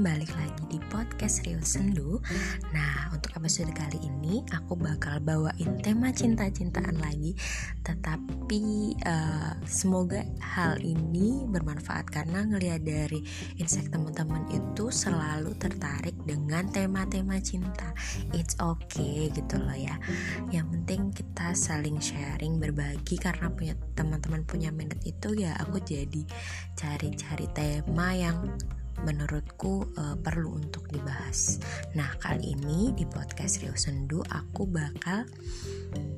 Balik 0.00 0.32
lagi 0.32 0.64
di 0.72 0.80
podcast 0.88 1.44
Rio 1.44 1.60
Sendu. 1.60 2.24
Nah, 2.72 3.12
untuk 3.12 3.36
episode 3.36 3.68
kali 3.76 4.00
ini 4.00 4.40
Aku 4.48 4.72
bakal 4.72 5.20
bawain 5.20 5.76
tema 5.84 6.08
cinta-cintaan 6.08 6.96
lagi. 6.96 7.36
Tetapi 7.84 8.96
uh, 9.04 9.60
semoga 9.68 10.24
hal 10.40 10.80
ini 10.80 11.44
bermanfaat 11.44 12.08
Karena 12.08 12.48
ngelihat 12.48 12.80
dari 12.80 13.20
insight 13.60 13.92
teman-teman 13.92 14.48
itu 14.48 14.88
Selalu 14.88 15.52
tertarik 15.60 16.16
dengan 16.24 16.64
tema-tema 16.72 17.36
cinta. 17.44 17.92
It's 18.32 18.56
okay 18.56 19.28
gitu 19.36 19.60
loh 19.60 19.76
ya. 19.76 20.00
Yang 20.48 20.80
penting 20.80 21.00
kita 21.12 21.52
saling 21.52 22.00
sharing, 22.00 22.56
berbagi. 22.56 23.20
Karena 23.20 23.52
punya 23.52 23.76
teman-teman 23.92 24.48
punya 24.48 24.72
minat 24.72 25.04
itu 25.04 25.36
ya 25.36 25.52
Aku 25.68 25.76
jadi 25.84 26.24
cari-cari 26.72 27.52
tema 27.52 28.16
yang 28.16 28.56
menurutku 29.04 29.88
uh, 29.96 30.16
perlu 30.20 30.60
untuk 30.60 30.88
dibahas. 30.92 31.60
Nah, 31.96 32.12
kali 32.20 32.54
ini 32.56 32.92
di 32.92 33.08
podcast 33.08 33.64
Rio 33.64 33.74
Sendu 33.76 34.20
aku 34.28 34.68
bakal 34.68 35.24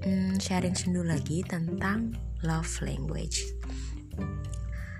um, 0.07 0.35
sharing 0.39 0.75
sendu 0.75 1.07
lagi 1.07 1.47
tentang 1.47 2.15
love 2.43 2.73
language. 2.83 3.47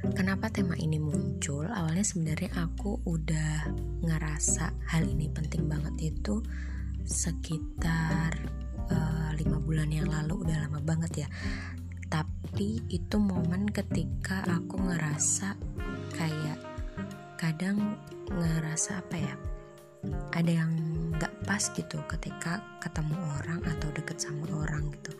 Kenapa 0.03 0.51
tema 0.51 0.75
ini 0.75 0.99
muncul? 0.99 1.71
Awalnya 1.71 2.03
sebenarnya 2.03 2.51
aku 2.59 2.99
udah 3.07 3.71
ngerasa 4.03 4.75
hal 4.91 5.07
ini 5.07 5.30
penting 5.30 5.71
banget 5.71 6.15
itu 6.15 6.43
sekitar 7.07 8.35
uh, 8.91 9.30
lima 9.39 9.63
bulan 9.63 9.95
yang 9.95 10.11
lalu 10.11 10.43
udah 10.43 10.67
lama 10.67 10.83
banget 10.83 11.27
ya. 11.27 11.29
Tapi 12.11 12.83
itu 12.91 13.17
momen 13.17 13.71
ketika 13.71 14.43
aku 14.45 14.77
ngerasa 14.83 15.55
kayak 16.13 16.52
kadang 17.43 17.98
ngerasa 18.30 19.02
apa 19.02 19.18
ya 19.18 19.35
ada 20.30 20.62
yang 20.62 20.71
nggak 21.23 21.46
pas 21.46 21.62
gitu 21.70 22.02
ketika 22.10 22.59
ketemu 22.82 23.15
orang 23.38 23.62
atau 23.62 23.95
deket 23.95 24.18
sama 24.18 24.42
orang 24.59 24.90
gitu. 24.90 25.15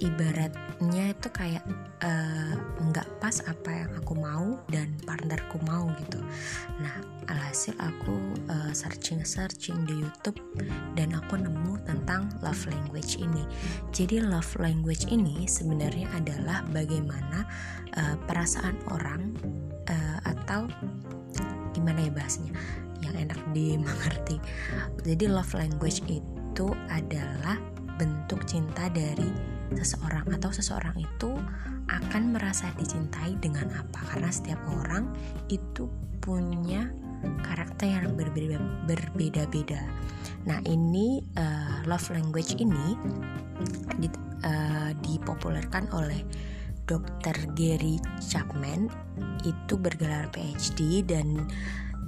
Ibaratnya 0.00 1.12
itu 1.12 1.28
kayak 1.28 1.60
eh, 2.00 2.56
nggak 2.80 3.04
uh, 3.04 3.16
pas 3.20 3.36
apa 3.44 3.68
yang 3.68 3.92
aku 4.00 4.16
mau 4.16 4.56
dan 4.72 4.96
partnerku 5.04 5.60
mau 5.68 5.84
gitu. 6.00 6.16
Nah 6.80 6.96
alhasil 7.28 7.76
aku 7.76 8.16
uh, 8.48 8.72
searching 8.72 9.20
searching 9.20 9.84
di 9.84 10.00
YouTube 10.00 10.40
dan 10.96 11.12
aku 11.12 11.36
nemu 11.36 11.76
tentang 11.84 12.32
love 12.40 12.64
language 12.64 13.20
ini. 13.20 13.44
Jadi 13.92 14.24
love 14.24 14.56
language 14.56 15.12
ini 15.12 15.44
sebenarnya 15.44 16.08
adalah 16.16 16.64
bagaimana 16.72 17.44
uh, 18.00 18.16
perasaan 18.24 18.80
orang 18.88 19.36
uh, 19.92 20.18
atau 20.24 20.64
gimana 21.76 22.00
ya 22.00 22.12
bahasnya 22.16 22.56
yang 23.10 23.28
enak 23.28 23.40
dimengerti 23.50 24.38
jadi 25.02 25.26
love 25.26 25.52
language 25.58 26.00
itu 26.06 26.66
adalah 26.88 27.58
bentuk 28.00 28.46
cinta 28.48 28.88
dari 28.88 29.28
seseorang 29.76 30.26
atau 30.34 30.50
seseorang 30.50 30.96
itu 30.98 31.30
akan 31.90 32.34
merasa 32.34 32.70
dicintai 32.78 33.34
dengan 33.42 33.68
apa 33.74 34.00
karena 34.14 34.30
setiap 34.30 34.58
orang 34.70 35.10
itu 35.50 35.90
punya 36.22 36.86
karakter 37.44 38.00
yang 38.00 38.16
berbeda-beda. 38.16 39.82
Nah 40.48 40.58
ini 40.64 41.20
uh, 41.36 41.84
love 41.84 42.08
language 42.12 42.56
ini 42.56 42.96
di, 44.00 44.08
uh, 44.44 44.92
dipopulerkan 45.04 45.92
oleh 45.92 46.24
Dr. 46.88 47.36
Gary 47.54 48.00
Chapman 48.18 48.90
itu 49.46 49.74
bergelar 49.78 50.26
PhD 50.34 51.04
dan 51.06 51.46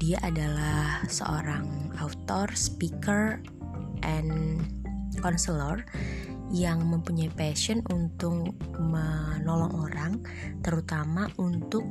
dia 0.01 0.21
adalah 0.23 1.05
seorang 1.09 1.93
author, 2.01 2.49
speaker, 2.55 3.41
and 4.03 4.63
counselor 5.21 5.85
yang 6.53 6.85
mempunyai 6.85 7.33
passion 7.33 7.81
untuk 7.89 8.53
menolong 8.77 9.73
orang, 9.73 10.13
terutama 10.61 11.33
untuk 11.41 11.85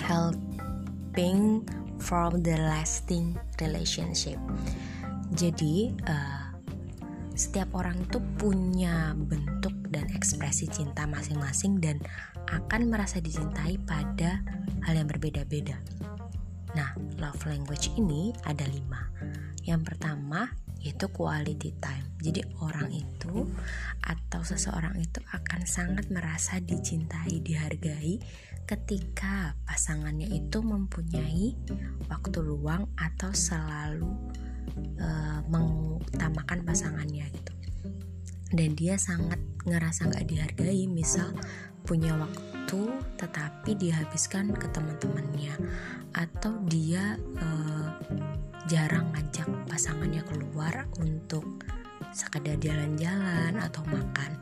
helping 0.00 1.60
from 2.00 2.40
the 2.40 2.56
lasting 2.56 3.36
relationship. 3.60 4.40
Jadi, 5.36 5.92
uh, 6.08 6.52
setiap 7.32 7.72
orang 7.72 7.96
itu 8.00 8.20
punya 8.36 9.16
bentuk 9.16 9.72
dan 9.88 10.08
ekspresi 10.12 10.68
cinta 10.68 11.08
masing-masing 11.08 11.80
dan 11.80 11.96
akan 12.48 12.92
merasa 12.92 13.20
dicintai 13.20 13.80
pada 13.84 14.40
hal 14.84 14.94
yang 14.96 15.08
berbeda-beda. 15.08 15.76
Nah, 16.72 16.96
love 17.20 17.42
language 17.44 17.92
ini 17.96 18.32
ada 18.48 18.64
lima. 18.68 19.08
Yang 19.62 19.94
pertama 19.94 20.48
yaitu 20.82 21.06
quality 21.14 21.78
time. 21.78 22.10
Jadi 22.18 22.42
orang 22.58 22.90
itu 22.90 23.46
atau 24.02 24.42
seseorang 24.42 24.98
itu 24.98 25.22
akan 25.30 25.62
sangat 25.62 26.10
merasa 26.10 26.58
dicintai, 26.58 27.38
dihargai 27.38 28.18
ketika 28.66 29.54
pasangannya 29.62 30.26
itu 30.26 30.58
mempunyai 30.58 31.54
waktu 32.10 32.38
luang 32.42 32.90
atau 32.98 33.30
selalu 33.30 34.10
uh, 34.98 35.40
mengutamakan 35.46 36.66
pasangannya 36.66 37.30
gitu 37.30 37.52
dan 38.52 38.76
dia 38.76 39.00
sangat 39.00 39.40
ngerasa 39.64 40.12
nggak 40.12 40.28
dihargai 40.28 40.84
misal 40.86 41.32
punya 41.82 42.14
waktu 42.16 42.80
tetapi 43.18 43.76
dihabiskan 43.76 44.54
ke 44.54 44.66
teman-temannya. 44.70 45.54
Atau 46.16 46.56
dia 46.68 47.16
uh, 47.40 47.88
jarang 48.70 49.10
ngajak 49.12 49.48
pasangannya 49.68 50.22
keluar 50.24 50.86
untuk 51.02 51.44
sekedar 52.12 52.60
jalan-jalan 52.60 53.56
atau 53.58 53.82
makan. 53.88 54.36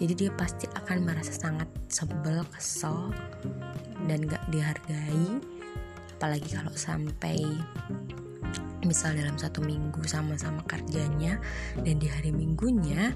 Jadi 0.00 0.26
dia 0.26 0.30
pasti 0.34 0.66
akan 0.72 1.04
merasa 1.04 1.32
sangat 1.36 1.68
sebel 1.92 2.42
kesel 2.56 3.12
dan 4.08 4.24
gak 4.24 4.42
dihargai. 4.48 5.38
Apalagi 6.16 6.48
kalau 6.52 6.74
sampai 6.76 7.40
misal 8.84 9.12
dalam 9.12 9.36
satu 9.36 9.60
minggu 9.60 10.00
sama-sama 10.08 10.64
kerjanya 10.64 11.36
dan 11.84 12.00
di 12.00 12.08
hari 12.08 12.32
minggunya 12.32 13.12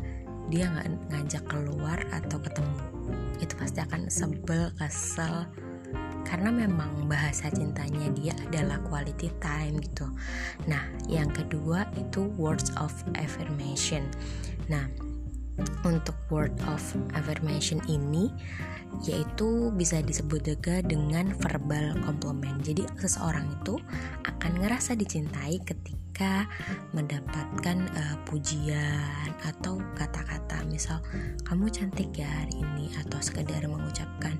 dia 0.53 0.69
nggak 0.69 1.09
ngajak 1.09 1.45
keluar 1.49 1.99
atau 2.13 2.37
ketemu 2.37 2.94
itu 3.43 3.53
pasti 3.59 3.83
akan 3.83 4.09
sebel 4.09 4.71
kesel. 4.79 5.49
Karena 6.25 6.49
memang 6.49 7.05
bahasa 7.05 7.53
cintanya 7.53 8.09
dia 8.17 8.33
adalah 8.49 8.81
quality 8.89 9.29
time 9.39 9.79
gitu. 9.79 10.09
Nah 10.67 10.83
yang 11.07 11.29
kedua 11.31 11.85
itu 12.01 12.33
words 12.41 12.73
of 12.81 12.91
affirmation. 13.15 14.09
Nah 14.73 14.89
untuk 15.87 16.17
word 16.33 16.55
of 16.67 16.83
affirmation 17.15 17.79
ini 17.87 18.33
yaitu 19.05 19.71
bisa 19.75 20.01
disebut 20.03 20.43
juga 20.43 20.81
dengan 20.83 21.35
verbal 21.45 21.99
compliment. 22.03 22.59
Jadi 22.63 22.87
seseorang 22.99 23.47
itu 23.61 23.79
akan 24.27 24.53
ngerasa 24.65 24.97
dicintai 24.97 25.61
ketika 25.63 26.04
mereka 26.15 26.47
mendapatkan 26.95 27.91
uh, 27.91 28.17
pujian 28.23 29.35
atau 29.43 29.83
kata-kata 29.99 30.63
misal 30.71 31.03
kamu 31.43 31.67
cantik 31.75 32.15
ya 32.15 32.31
hari 32.31 32.63
ini 32.63 32.87
atau 33.03 33.19
sekedar 33.19 33.67
mengucapkan 33.67 34.39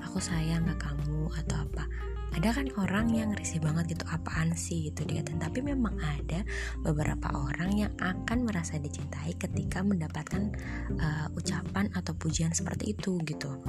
aku 0.00 0.16
sayang 0.16 0.64
ke 0.64 0.80
kamu 0.80 1.28
atau 1.44 1.60
apa. 1.60 1.84
Ada 2.32 2.56
kan 2.56 2.72
orang 2.80 3.12
yang 3.12 3.36
risih 3.36 3.60
banget 3.60 3.92
gitu 3.92 4.08
apaan 4.08 4.56
sih? 4.56 4.88
gitu 4.88 5.04
dia 5.04 5.20
tapi 5.20 5.60
memang 5.60 5.92
ada 6.00 6.40
beberapa 6.80 7.28
orang 7.36 7.76
yang 7.76 7.92
akan 8.00 8.48
merasa 8.48 8.80
dicintai 8.80 9.36
ketika 9.36 9.84
mendapatkan 9.84 10.56
uh, 11.04 11.28
ucapan 11.36 11.92
atau 11.92 12.16
pujian 12.16 12.56
seperti 12.56 12.96
itu 12.96 13.20
gitu. 13.28 13.60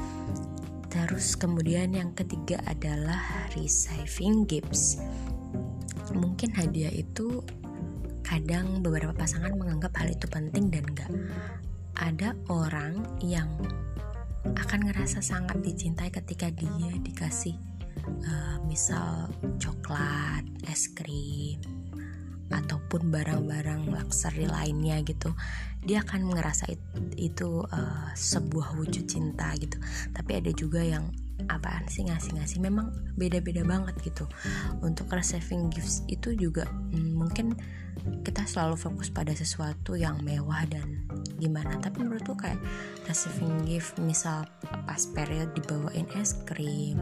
Terus 0.87 1.35
kemudian 1.35 1.91
yang 1.99 2.15
ketiga 2.15 2.63
adalah 2.63 3.19
receiving 3.59 4.47
gifts 4.47 5.03
mungkin 6.15 6.51
hadiah 6.55 6.91
itu 6.91 7.43
kadang 8.21 8.79
beberapa 8.79 9.11
pasangan 9.11 9.51
menganggap 9.57 9.91
hal 9.97 10.07
itu 10.13 10.25
penting 10.29 10.71
dan 10.71 10.83
enggak 10.87 11.11
ada 11.99 12.33
orang 12.47 13.03
yang 13.19 13.49
akan 14.57 14.89
ngerasa 14.89 15.21
sangat 15.21 15.61
dicintai 15.61 16.09
ketika 16.09 16.49
dia 16.49 16.91
dikasih 16.97 17.53
uh, 18.25 18.57
misal 18.65 19.29
coklat, 19.61 20.41
es 20.65 20.89
krim 20.91 21.61
ataupun 22.51 23.13
barang-barang 23.13 23.87
luxury 23.87 24.43
lainnya 24.43 24.99
gitu. 25.07 25.31
Dia 25.87 26.03
akan 26.03 26.35
ngerasa 26.35 26.67
itu, 26.67 26.87
itu 27.15 27.49
uh, 27.63 28.11
sebuah 28.11 28.75
wujud 28.75 29.07
cinta 29.07 29.55
gitu. 29.55 29.79
Tapi 30.11 30.31
ada 30.35 30.51
juga 30.51 30.83
yang 30.83 31.07
apaan 31.49 31.85
sih 31.87 32.05
ngasih-ngasih 32.05 32.59
memang 32.61 32.91
beda-beda 33.15 33.65
banget 33.65 33.95
gitu. 34.05 34.25
Untuk 34.83 35.09
receiving 35.09 35.71
gifts 35.71 36.05
itu 36.11 36.35
juga 36.35 36.67
hmm, 36.67 37.13
mungkin 37.17 37.57
kita 38.25 38.47
selalu 38.47 38.79
fokus 38.79 39.13
pada 39.13 39.35
sesuatu 39.35 39.93
yang 39.93 40.21
mewah 40.25 40.65
dan 40.69 41.05
gimana. 41.37 41.77
Tapi 41.81 42.01
menurutku 42.01 42.33
kayak 42.37 42.59
receiving 43.05 43.65
gift 43.65 43.97
misal 44.01 44.45
pas 44.85 45.01
period 45.13 45.53
dibawain 45.53 46.07
es 46.17 46.37
krim 46.47 46.97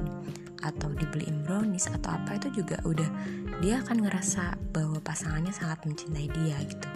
atau 0.60 0.92
dibeliin 0.92 1.40
brownies 1.48 1.88
atau 1.88 2.20
apa 2.20 2.36
itu 2.36 2.64
juga 2.64 2.84
udah 2.84 3.08
dia 3.64 3.80
akan 3.80 4.04
ngerasa 4.04 4.60
bahwa 4.76 5.00
pasangannya 5.00 5.56
sangat 5.56 5.80
mencintai 5.88 6.28
dia 6.36 6.58
gitu. 6.68 6.90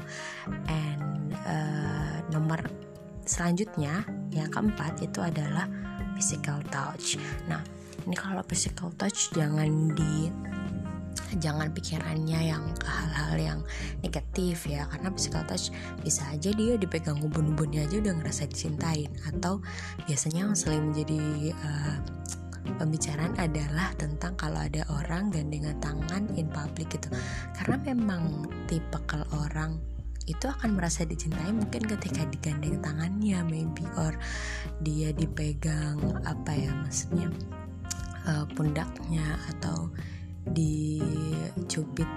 And 0.68 1.31
uh, 1.48 2.18
nomor 2.31 2.60
selanjutnya 3.24 4.04
yang 4.36 4.51
keempat 4.51 5.00
itu 5.00 5.24
adalah 5.24 5.68
physical 6.23 6.63
touch. 6.71 7.19
Nah 7.51 7.59
ini 8.07 8.15
kalau 8.15 8.39
physical 8.47 8.95
touch 8.95 9.35
jangan 9.35 9.91
di 9.91 10.31
jangan 11.43 11.67
pikirannya 11.75 12.55
yang 12.55 12.63
ke 12.79 12.87
hal-hal 12.87 13.35
yang 13.35 13.59
negatif 13.99 14.63
ya. 14.63 14.87
Karena 14.87 15.11
physical 15.11 15.43
touch 15.43 15.75
bisa 15.99 16.23
aja 16.31 16.55
dia 16.55 16.79
dipegang 16.79 17.19
ubun-ubunnya 17.19 17.83
aja 17.83 17.99
udah 17.99 18.15
ngerasa 18.23 18.47
dicintain. 18.47 19.11
Atau 19.27 19.59
biasanya 20.07 20.47
yang 20.47 20.55
selain 20.55 20.95
menjadi 20.95 21.51
uh, 21.59 21.99
pembicaraan 22.79 23.35
adalah 23.35 23.91
tentang 23.99 24.39
kalau 24.39 24.63
ada 24.63 24.87
orang 24.95 25.27
gandengan 25.27 25.75
tangan 25.83 26.23
in 26.39 26.47
public 26.47 26.87
gitu. 26.95 27.11
Karena 27.59 27.75
memang 27.83 28.47
tipe 28.71 28.95
orang 29.35 29.93
itu 30.25 30.45
akan 30.47 30.79
merasa 30.79 31.03
dicintai 31.03 31.51
mungkin 31.51 31.83
ketika 31.83 32.23
digandeng 32.31 32.79
tangannya 32.79 33.43
maybe 33.43 33.83
or 33.99 34.15
dia 34.79 35.11
dipegang 35.11 35.99
apa 36.23 36.51
ya 36.55 36.71
maksudnya 36.71 37.27
uh, 38.27 38.45
pundaknya 38.55 39.37
atau 39.55 39.91
dicubit 40.51 42.07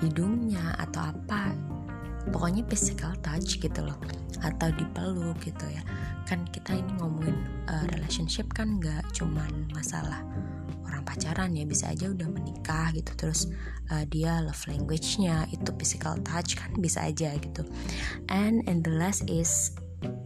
hidungnya 0.00 0.76
atau 0.80 1.12
apa. 1.12 1.52
Pokoknya 2.28 2.68
physical 2.68 3.16
touch 3.24 3.56
gitu 3.56 3.80
loh 3.80 3.96
atau 4.44 4.68
dipeluk 4.72 5.40
gitu 5.40 5.64
ya. 5.72 5.80
Kan 6.28 6.44
kita 6.52 6.76
ini 6.76 6.92
ngomongin 7.00 7.36
uh, 7.68 7.84
relationship 7.96 8.48
kan 8.52 8.76
nggak 8.76 9.04
cuman 9.16 9.48
masalah 9.72 10.20
orang 10.90 11.06
pacaran 11.06 11.54
ya 11.54 11.62
bisa 11.62 11.94
aja 11.94 12.10
udah 12.10 12.26
menikah 12.26 12.90
gitu 12.90 13.14
terus 13.14 13.46
uh, 13.94 14.02
dia 14.10 14.42
love 14.42 14.60
language-nya 14.66 15.46
itu 15.54 15.70
physical 15.78 16.18
touch 16.26 16.58
kan 16.58 16.74
bisa 16.82 17.06
aja 17.06 17.32
gitu. 17.38 17.62
And 18.26 18.66
and 18.66 18.82
the 18.82 18.98
last 18.98 19.30
is 19.30 19.78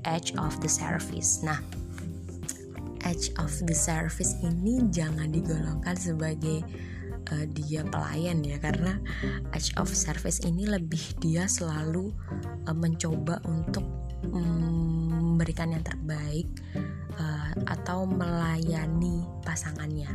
edge 0.06 0.32
of 0.38 0.58
the 0.62 0.70
service 0.70 1.42
nah 1.42 1.58
edge 3.04 3.30
of 3.36 3.52
the 3.68 3.76
service 3.76 4.34
ini 4.40 4.88
jangan 4.88 5.28
digolongkan 5.28 5.96
sebagai 5.96 6.64
uh, 7.32 7.46
dia 7.52 7.84
pelayan 7.84 8.40
ya 8.40 8.56
karena 8.56 8.96
edge 9.52 9.76
of 9.76 9.92
service 9.92 10.40
ini 10.42 10.64
lebih 10.64 11.02
dia 11.20 11.44
selalu 11.44 12.10
uh, 12.64 12.76
mencoba 12.76 13.38
untuk 13.44 13.84
um, 14.32 15.36
memberikan 15.36 15.76
yang 15.76 15.84
terbaik 15.84 16.48
uh, 17.20 17.52
atau 17.68 18.08
melayani 18.08 19.28
pasangannya 19.44 20.08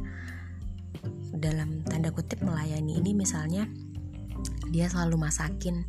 dalam 1.33 1.85
tanda 1.85 2.09
kutip 2.09 2.41
melayani 2.41 2.97
ini 2.97 3.13
misalnya 3.13 3.69
dia 4.69 4.85
selalu 4.87 5.29
masakin 5.29 5.85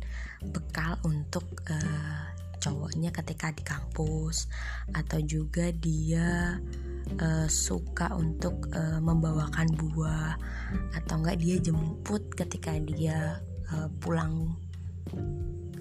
bekal 0.51 0.97
untuk 1.05 1.45
uh, 1.69 2.25
cowoknya 2.61 3.09
ketika 3.09 3.49
di 3.53 3.63
kampus 3.65 4.45
atau 4.93 5.17
juga 5.21 5.73
dia 5.73 6.61
uh, 7.17 7.47
suka 7.49 8.13
untuk 8.13 8.69
uh, 8.73 9.01
membawakan 9.01 9.69
buah 9.73 10.37
atau 10.97 11.15
enggak 11.21 11.41
dia 11.41 11.57
jemput 11.57 12.21
ketika 12.37 12.77
dia 12.77 13.41
uh, 13.73 13.89
pulang 14.01 14.53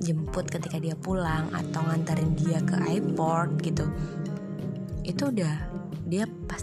jemput 0.00 0.48
ketika 0.48 0.80
dia 0.80 0.96
pulang 0.96 1.52
atau 1.52 1.84
nganterin 1.84 2.32
dia 2.32 2.58
ke 2.64 2.76
airport 2.88 3.60
gitu. 3.60 3.84
Itu 5.04 5.28
udah 5.28 5.79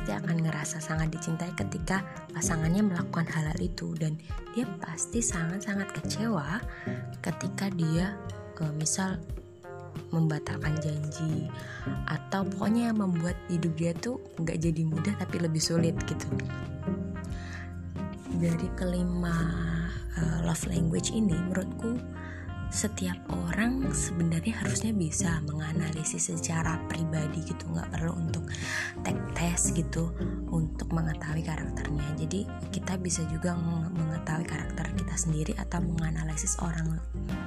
pasti 0.07 0.23
akan 0.23 0.39
ngerasa 0.39 0.79
sangat 0.79 1.11
dicintai 1.11 1.51
ketika 1.51 1.99
pasangannya 2.31 2.79
melakukan 2.79 3.27
hal, 3.27 3.51
itu. 3.59 3.91
Dan 3.91 4.15
dia 4.55 4.63
pasti 4.79 5.19
sangat-sangat 5.19 5.91
kecewa 5.99 6.63
ketika 7.19 7.67
dia 7.75 8.15
uh, 8.63 8.71
misal 8.79 9.19
membatalkan 10.15 10.79
janji 10.79 11.51
atau 12.07 12.47
pokoknya 12.47 12.95
yang 12.95 13.03
membuat 13.03 13.35
hidup 13.51 13.75
dia 13.75 13.91
tuh 13.99 14.23
nggak 14.39 14.55
jadi 14.55 14.81
mudah 14.87 15.11
tapi 15.19 15.43
lebih 15.43 15.59
sulit 15.59 15.99
gitu. 16.07 16.31
Dari 18.31 18.71
kelima 18.79 19.35
uh, 20.15 20.39
love 20.47 20.71
language 20.71 21.11
ini 21.11 21.35
menurutku 21.35 21.99
setiap 22.67 23.15
orang 23.31 23.87
sebenarnya 23.95 24.59
harusnya 24.59 24.91
bisa 24.91 25.39
menganalisis 25.47 26.29
secara 26.29 26.75
pribadi 26.91 27.43
gitu 27.47 27.63
nggak 27.71 27.87
perlu 27.95 28.11
untuk 28.15 28.43
tek 29.01 29.15
tes 29.33 29.71
gitu 29.71 30.11
untuk 30.51 30.91
mengetahui 30.91 31.43
karakternya. 31.47 32.03
Jadi 32.19 32.43
kita 32.75 32.99
bisa 32.99 33.23
juga 33.31 33.55
mengetahui 33.95 34.45
karakter 34.45 34.85
kita 34.97 35.15
sendiri 35.15 35.53
atau 35.55 35.79
menganalisis 35.79 36.59
orang 36.59 36.99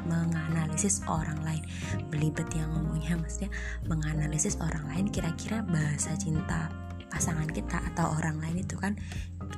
menganalisis 0.08 1.04
orang 1.06 1.38
lain. 1.44 1.62
Belibet 2.08 2.48
yang 2.56 2.72
ngomongnya 2.72 3.20
maksudnya 3.20 3.52
menganalisis 3.86 4.56
orang 4.58 4.84
lain 4.88 5.06
kira-kira 5.12 5.60
bahasa 5.66 6.16
cinta 6.16 6.72
pasangan 7.10 7.50
kita 7.50 7.82
atau 7.92 8.14
orang 8.16 8.38
lain 8.38 8.62
itu 8.62 8.78
kan 8.78 8.94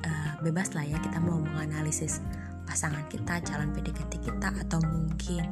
uh, 0.03 0.33
bebas 0.41 0.73
lah 0.73 0.83
ya 0.83 0.97
kita 0.99 1.21
mau 1.21 1.37
menganalisis 1.37 2.19
pasangan 2.63 3.05
kita, 3.11 3.43
calon 3.43 3.71
PDKT 3.75 4.23
kita 4.23 4.49
atau 4.65 4.79
mungkin 4.83 5.43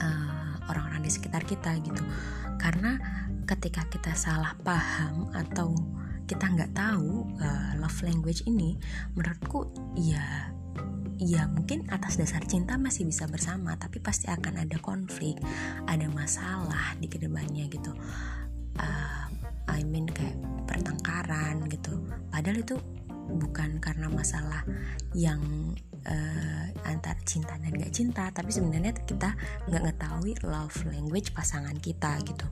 uh, 0.00 0.54
orang-orang 0.68 1.02
di 1.04 1.10
sekitar 1.12 1.42
kita 1.44 1.76
gitu. 1.80 2.02
Karena 2.60 2.96
ketika 3.48 3.82
kita 3.90 4.12
salah 4.14 4.54
paham 4.62 5.32
atau 5.34 5.74
kita 6.28 6.46
nggak 6.46 6.72
tahu 6.76 7.26
uh, 7.42 7.72
love 7.80 8.00
language 8.06 8.46
ini, 8.46 8.78
menurutku 9.16 9.66
ya 9.98 10.52
ya 11.20 11.44
mungkin 11.52 11.84
atas 11.92 12.16
dasar 12.16 12.40
cinta 12.48 12.80
masih 12.80 13.04
bisa 13.04 13.28
bersama 13.28 13.76
tapi 13.76 14.00
pasti 14.00 14.32
akan 14.32 14.64
ada 14.64 14.80
konflik 14.80 15.36
ada 15.84 16.08
masalah 16.08 16.96
di 16.96 17.12
ke 17.12 17.20
depannya 17.20 17.68
gitu 17.68 17.92
uh, 18.80 19.24
I 19.68 19.84
mean 19.84 20.08
kayak 20.08 20.40
pertengkaran 20.64 21.68
gitu 21.68 22.00
padahal 22.32 22.64
itu 22.64 22.80
bukan 23.38 23.78
karena 23.78 24.10
masalah 24.10 24.66
yang 25.14 25.40
uh, 26.06 26.66
antar 26.88 27.16
cinta 27.28 27.56
dan 27.60 27.72
gak 27.76 27.92
cinta 27.92 28.24
tapi 28.32 28.50
sebenarnya 28.50 28.96
kita 29.04 29.36
nggak 29.68 29.82
ngetahui 29.90 30.32
love 30.46 30.76
language 30.88 31.32
pasangan 31.36 31.76
kita 31.78 32.18
gitu. 32.24 32.46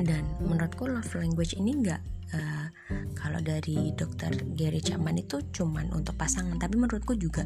Dan 0.00 0.24
menurutku 0.44 0.86
love 0.86 1.12
language 1.16 1.56
ini 1.56 1.80
nggak 1.84 2.02
uh, 2.34 2.66
kalau 3.18 3.40
dari 3.42 3.92
dokter 3.96 4.30
Gary 4.54 4.80
Chapman 4.80 5.20
itu 5.20 5.42
cuman 5.50 5.90
untuk 5.92 6.14
pasangan 6.16 6.56
tapi 6.56 6.78
menurutku 6.78 7.16
juga 7.18 7.44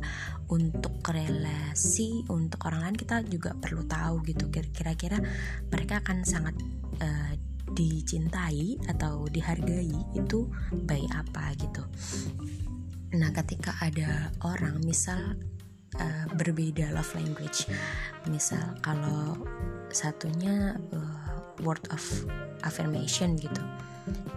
untuk 0.50 1.00
relasi 1.08 2.26
untuk 2.30 2.60
orang 2.68 2.90
lain 2.90 2.96
kita 2.98 3.24
juga 3.26 3.56
perlu 3.56 3.86
tahu 3.86 4.22
gitu. 4.28 4.50
Kira-kira 4.50 5.18
mereka 5.72 6.04
akan 6.04 6.22
sangat 6.26 6.54
uh, 7.00 7.32
dicintai 7.74 8.78
atau 8.86 9.26
dihargai 9.28 9.92
itu 10.14 10.46
baik 10.72 11.10
apa 11.10 11.52
gitu. 11.58 11.82
Nah, 13.14 13.30
ketika 13.30 13.74
ada 13.78 14.34
orang 14.42 14.82
misal 14.82 15.38
uh, 15.98 16.26
berbeda 16.34 16.90
love 16.90 17.10
language, 17.14 17.70
misal 18.26 18.74
kalau 18.82 19.38
satunya 19.94 20.74
uh, 20.90 21.38
word 21.62 21.82
of 21.94 22.02
affirmation 22.66 23.38
gitu, 23.38 23.62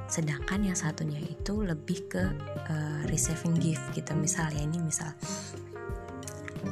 sedangkan 0.06 0.62
yang 0.62 0.78
satunya 0.78 1.18
itu 1.18 1.66
lebih 1.66 2.06
ke 2.06 2.22
uh, 2.70 3.02
receiving 3.10 3.58
gift 3.58 3.82
gitu. 3.98 4.14
Misal 4.14 4.54
ya 4.54 4.62
ini 4.62 4.78
misal 4.78 5.10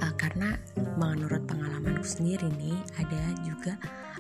uh, 0.02 0.14
karena 0.18 0.58
menurut 0.98 1.44
pengalamanku 1.46 2.06
sendiri 2.06 2.48
nih 2.58 2.78
ada 3.00 3.22
juga 3.44 3.74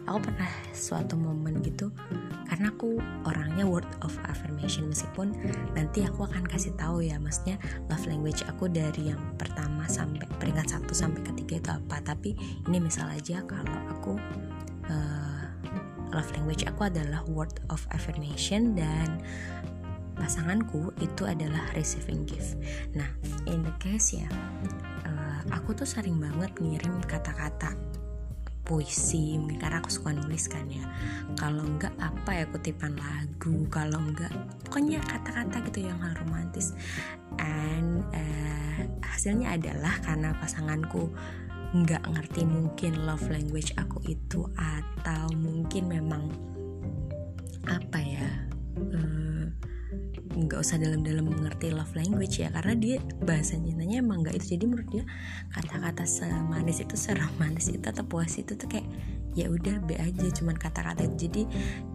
aku 0.05 0.29
pernah 0.29 0.51
suatu 0.72 1.17
momen 1.17 1.63
gitu 1.65 1.89
karena 2.45 2.69
aku 2.69 3.01
orangnya 3.25 3.65
word 3.65 3.88
of 4.05 4.13
affirmation 4.29 4.86
meskipun 4.86 5.34
nanti 5.74 6.05
aku 6.05 6.29
akan 6.29 6.45
kasih 6.45 6.74
tahu 6.77 7.01
ya 7.01 7.17
maksudnya 7.17 7.57
love 7.89 8.05
language 8.05 8.45
aku 8.45 8.69
dari 8.69 9.12
yang 9.12 9.22
pertama 9.36 9.89
sampai 9.89 10.24
peringkat 10.38 10.77
satu 10.77 10.93
sampai 10.93 11.25
ketiga 11.34 11.57
itu 11.57 11.69
apa 11.74 11.98
tapi 12.05 12.38
ini 12.69 12.77
misal 12.77 13.10
aja 13.10 13.41
kalau 13.50 13.75
aku 13.89 14.13
uh, 14.91 15.45
love 16.13 16.31
language 16.38 16.63
aku 16.69 16.86
adalah 16.86 17.25
word 17.25 17.53
of 17.74 17.81
affirmation 17.91 18.77
dan 18.77 19.19
pasanganku 20.15 20.95
itu 21.03 21.27
adalah 21.27 21.67
receiving 21.75 22.24
gift. 22.24 22.55
Nah, 22.95 23.07
in 23.51 23.62
the 23.67 23.75
case 23.84 24.15
ya, 24.15 24.27
aku 25.51 25.75
tuh 25.77 25.87
sering 25.87 26.17
banget 26.17 26.53
ngirim 26.61 27.01
kata-kata. 27.03 27.75
Puisi 28.65 29.37
mungkin 29.37 29.61
karena 29.61 29.77
aku 29.77 29.93
suka 29.93 30.09
nulis 30.09 30.49
kan 30.49 30.65
ya. 30.65 30.81
Kalau 31.37 31.61
enggak 31.61 31.93
apa 32.01 32.31
ya 32.33 32.45
kutipan 32.49 32.97
lagu? 32.97 33.69
Kalau 33.69 34.01
enggak 34.01 34.33
pokoknya 34.65 35.03
kata-kata 35.05 35.61
gitu 35.69 35.85
yang 35.85 36.01
hal 36.01 36.17
romantis. 36.17 36.73
And 37.37 38.01
uh, 38.09 38.79
hasilnya 39.05 39.53
adalah 39.53 40.01
karena 40.01 40.33
pasanganku 40.41 41.13
nggak 41.75 42.07
ngerti 42.07 42.47
mungkin 42.47 43.03
love 43.03 43.27
language 43.27 43.75
aku 43.75 43.99
itu 44.07 44.47
atau 44.55 45.27
mungkin 45.35 45.91
memang 45.91 46.23
apa 47.67 47.99
ya 47.99 48.14
nggak 50.36 50.60
usah 50.60 50.75
dalam-dalam 50.75 51.32
mengerti 51.32 51.72
love 51.72 51.96
language 51.96 52.44
ya 52.44 52.51
karena 52.51 52.75
dia 52.75 52.96
bahasa 53.24 53.56
cintanya 53.56 54.04
emang 54.04 54.22
nggak 54.22 54.36
itu. 54.36 54.60
Jadi 54.60 54.65
menurut 54.68 54.89
dia 54.92 55.04
kata-kata 55.56 56.04
semanis 56.04 56.84
itu 56.84 56.96
seromanis 57.00 57.72
itu 57.75 57.86
atau 57.88 58.04
puas 58.04 58.36
itu 58.36 58.54
tuh 58.60 58.68
kayak 58.68 58.86
ya 59.36 59.51
udah 59.51 59.84
be 59.84 60.00
aja 60.00 60.27
cuman 60.36 60.56
kata-kata 60.60 61.08
itu. 61.08 61.27
Jadi 61.27 61.42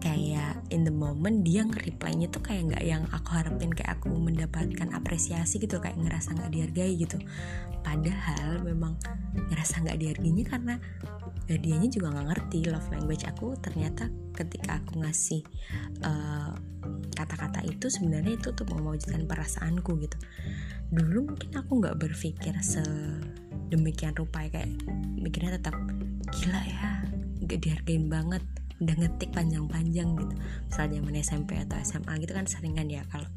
kayak 0.01 0.57
in 0.73 0.81
the 0.85 0.93
moment 0.93 1.45
dia 1.45 1.61
nge-reply-nya 1.65 2.27
tuh 2.33 2.41
kayak 2.41 2.73
nggak 2.73 2.83
yang 2.85 3.03
aku 3.13 3.29
harapin 3.37 3.69
kayak 3.73 4.01
aku 4.01 4.09
mendapatkan 4.09 4.89
apresiasi 4.93 5.61
gitu 5.61 5.77
kayak 5.77 5.97
ngerasa 6.01 6.33
nggak 6.33 6.51
dihargai 6.53 6.93
gitu. 6.97 7.17
Padahal 7.85 8.61
memang 8.65 8.97
ngerasa 9.53 9.85
nggak 9.85 9.97
dihargainya 10.01 10.45
karena 10.49 10.75
ya 11.49 11.57
dianya 11.57 11.89
juga 11.89 12.13
nggak 12.13 12.27
ngerti 12.31 12.59
love 12.69 12.89
language 12.93 13.25
aku 13.25 13.57
ternyata 13.59 14.07
ketika 14.35 14.79
aku 14.79 15.01
ngasih 15.01 15.41
uh, 16.05 16.53
kata-kata 17.13 17.61
itu 17.65 17.89
sebenarnya 17.91 18.37
itu 18.37 18.49
tuh 18.53 18.65
mewujudkan 18.69 19.25
perasaanku 19.29 19.91
gitu. 20.01 20.17
Dulu 20.91 21.33
mungkin 21.33 21.51
aku 21.55 21.71
nggak 21.81 21.97
berpikir 21.97 22.53
sedemikian 22.61 24.17
rupa 24.17 24.47
kayak 24.49 24.69
mikirnya 25.17 25.57
tetap 25.61 25.77
gila 26.31 26.61
ya 26.65 27.03
gak 27.41 27.59
dihargain 27.59 28.07
banget 28.07 28.43
udah 28.81 28.95
ngetik 28.97 29.29
panjang-panjang 29.29 30.09
gitu. 30.17 30.33
Misalnya 30.65 30.97
zaman 30.97 31.15
SMP 31.21 31.49
atau 31.61 31.77
SMA 31.85 32.13
gitu 32.25 32.33
kan 32.33 32.45
sering 32.49 32.73
kan 32.73 32.89
ya 32.89 33.05
kalau 33.13 33.29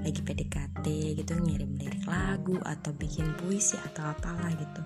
lagi 0.00 0.20
PDKT 0.24 0.84
gitu 1.20 1.32
ngirim 1.36 1.76
lirik 1.76 2.04
lagu 2.08 2.56
atau 2.64 2.96
bikin 2.96 3.28
puisi 3.36 3.76
atau 3.76 4.08
apalah 4.08 4.48
gitu 4.56 4.80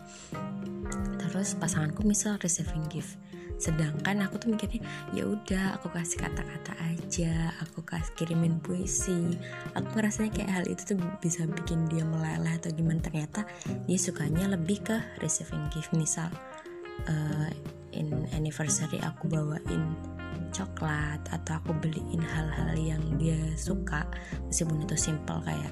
terus 1.30 1.54
pasanganku 1.54 2.02
misal 2.02 2.34
receiving 2.42 2.82
gift. 2.90 3.14
Sedangkan 3.60 4.24
aku 4.24 4.40
tuh 4.40 4.50
mikirnya 4.50 4.82
ya 5.14 5.28
udah 5.28 5.78
aku 5.78 5.92
kasih 5.92 6.18
kata-kata 6.18 6.72
aja 6.90 7.54
aku 7.62 7.86
kasih 7.86 8.12
kirimin 8.18 8.58
puisi. 8.58 9.38
Aku 9.78 9.86
ngerasanya 9.94 10.32
kayak 10.34 10.50
hal 10.50 10.64
itu 10.66 10.82
tuh 10.82 10.98
bisa 11.22 11.46
bikin 11.46 11.86
dia 11.86 12.02
meleleh 12.02 12.56
atau 12.58 12.72
gimana. 12.74 12.98
Ternyata 12.98 13.46
dia 13.86 13.98
sukanya 14.00 14.50
lebih 14.50 14.82
ke 14.82 14.96
receiving 15.22 15.70
gift. 15.70 15.92
Misal 15.92 16.32
uh, 17.06 17.48
in 17.92 18.26
anniversary 18.34 18.98
aku 19.04 19.28
bawain 19.28 19.94
coklat 20.50 21.22
atau 21.30 21.62
aku 21.62 21.70
beliin 21.78 22.18
hal-hal 22.18 22.74
yang 22.74 23.02
dia 23.22 23.38
suka 23.54 24.02
meskipun 24.50 24.82
itu 24.82 24.96
simple 24.98 25.38
kayak 25.46 25.70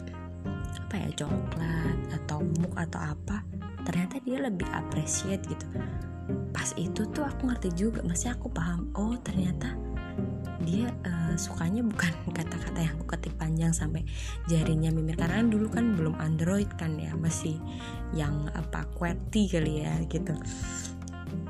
apa 0.87 0.95
ya 1.03 1.09
coklat 1.19 1.99
atau 2.15 2.39
muk 2.63 2.75
atau 2.79 3.01
apa 3.11 3.43
ternyata 3.89 4.21
dia 4.21 4.45
lebih 4.45 4.69
appreciate 4.77 5.41
gitu. 5.49 5.65
Pas 6.53 6.69
itu 6.77 7.09
tuh 7.09 7.25
aku 7.25 7.49
ngerti 7.49 7.73
juga 7.73 8.05
masih 8.05 8.37
aku 8.37 8.53
paham 8.53 8.93
oh 8.93 9.17
ternyata 9.25 9.73
dia 10.69 10.93
uh, 11.09 11.33
sukanya 11.41 11.81
bukan 11.81 12.13
kata-kata 12.37 12.79
yang 12.85 12.93
aku 13.01 13.17
ketik 13.17 13.35
panjang 13.41 13.73
sampai 13.73 14.05
jarinya 14.51 14.93
mimir 14.93 15.17
karena 15.17 15.41
kan 15.41 15.49
dulu 15.49 15.67
kan 15.73 15.97
belum 15.97 16.21
android 16.21 16.69
kan 16.77 17.01
ya 17.01 17.17
masih 17.17 17.57
yang 18.13 18.53
apa 18.53 18.85
QWERTY 18.93 19.43
kali 19.49 19.89
ya 19.89 19.97
gitu 20.13 20.37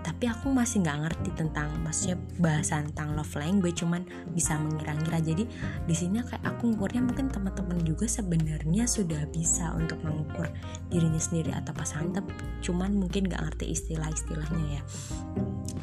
tapi 0.02 0.30
aku 0.30 0.50
masih 0.50 0.82
nggak 0.82 0.98
ngerti 1.04 1.30
tentang 1.36 1.68
maksudnya 1.82 2.16
bahasa 2.38 2.80
tentang 2.82 3.14
love 3.14 3.34
language 3.38 3.82
cuman 3.82 4.02
bisa 4.32 4.56
mengira-ngira. 4.58 5.18
Jadi 5.20 5.44
di 5.86 5.94
sini 5.94 6.22
kayak 6.22 6.42
aku 6.42 6.74
ngukurnya 6.74 7.02
mungkin 7.02 7.28
teman-teman 7.30 7.82
juga 7.82 8.06
sebenarnya 8.06 8.84
sudah 8.88 9.26
bisa 9.30 9.74
untuk 9.74 10.00
mengukur 10.02 10.48
dirinya 10.90 11.20
sendiri 11.20 11.54
atau 11.54 11.74
pasangan 11.74 12.22
tapi 12.22 12.32
cuman 12.64 12.94
mungkin 12.94 13.26
nggak 13.28 13.42
ngerti 13.50 13.74
istilah-istilahnya 13.74 14.64
ya. 14.80 14.82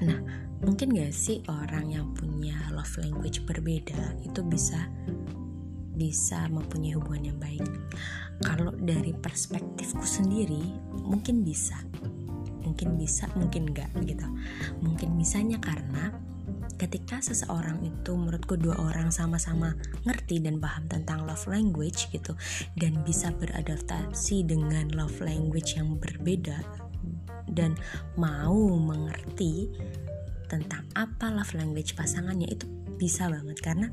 Nah 0.03 0.19
mungkin 0.65 0.97
gak 0.97 1.13
sih 1.13 1.45
orang 1.45 1.93
yang 1.93 2.07
punya 2.17 2.57
love 2.73 2.97
language 2.97 3.45
berbeda 3.45 4.17
itu 4.25 4.41
bisa 4.41 4.89
bisa 5.95 6.49
mempunyai 6.51 6.97
hubungan 6.97 7.31
yang 7.31 7.39
baik? 7.39 7.63
Kalau 8.43 8.75
dari 8.75 9.15
perspektifku 9.15 10.03
sendiri 10.03 10.59
mungkin 11.05 11.45
bisa 11.45 11.79
mungkin 12.65 12.97
bisa 12.97 13.29
mungkin 13.37 13.71
enggak 13.71 13.93
gitu. 14.03 14.25
Mungkin 14.81 15.15
bisanya 15.15 15.61
karena 15.61 16.11
ketika 16.75 17.23
seseorang 17.23 17.79
itu 17.87 18.11
menurutku 18.17 18.59
dua 18.59 18.75
orang 18.91 19.07
sama-sama 19.07 19.77
ngerti 20.03 20.43
dan 20.43 20.59
paham 20.59 20.89
tentang 20.91 21.23
love 21.23 21.47
language 21.47 22.11
gitu 22.11 22.35
dan 22.75 22.99
bisa 23.07 23.31
beradaptasi 23.31 24.43
dengan 24.43 24.91
love 24.91 25.23
language 25.23 25.79
yang 25.79 25.95
berbeda 25.95 26.59
dan 27.47 27.77
mau 28.19 28.75
mengerti 28.75 29.71
tentang 30.51 30.85
apa 30.93 31.31
love 31.31 31.55
language 31.55 31.95
pasangannya 31.95 32.49
itu 32.51 32.65
bisa 32.95 33.27
banget. 33.31 33.57
Karena 33.63 33.87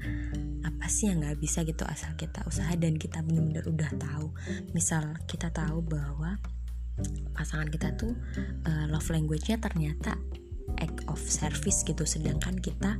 apa 0.62 0.87
sih 0.87 1.11
yang 1.11 1.23
nggak 1.23 1.38
bisa 1.38 1.62
gitu 1.67 1.83
asal 1.87 2.14
kita 2.19 2.43
usaha 2.47 2.71
dan 2.75 2.99
kita 2.99 3.23
benar-benar 3.23 3.67
udah 3.67 3.91
tahu. 3.99 4.26
Misal 4.75 5.19
kita 5.31 5.50
tahu 5.55 5.83
bahwa 5.85 6.38
pasangan 7.32 7.68
kita 7.68 7.94
tuh 7.96 8.12
uh, 8.68 8.87
love 8.88 9.08
language-nya 9.08 9.58
ternyata 9.58 10.16
act 10.78 11.04
of 11.11 11.18
service 11.18 11.82
gitu. 11.84 12.04
Sedangkan 12.06 12.58
kita 12.58 12.96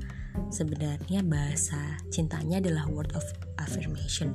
sebenarnya 0.49 1.20
bahasa 1.25 1.96
cintanya 2.08 2.61
adalah 2.61 2.88
word 2.88 3.12
of 3.12 3.25
affirmation. 3.61 4.32